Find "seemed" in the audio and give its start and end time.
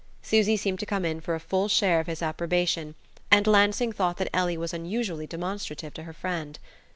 0.57-0.79